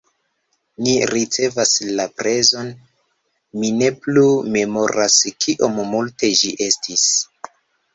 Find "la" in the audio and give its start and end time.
1.99-2.07